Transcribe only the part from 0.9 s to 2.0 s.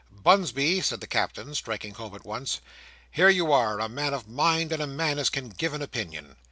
the Captain, striking